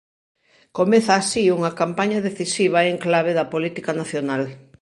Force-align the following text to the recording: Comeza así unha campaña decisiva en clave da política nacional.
Comeza 0.77 1.11
así 1.17 1.43
unha 1.57 1.71
campaña 1.81 2.19
decisiva 2.27 2.79
en 2.91 2.95
clave 3.05 3.31
da 3.37 3.49
política 3.53 3.91
nacional. 4.01 4.43